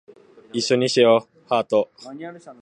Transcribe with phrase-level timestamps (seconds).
[0.51, 2.55] 一緒にしよ♡